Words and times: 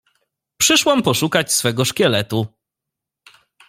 Przyszłam 0.57 1.03
poszukać 1.03 1.53
swego 1.53 1.85
szkieletu. 1.85 2.47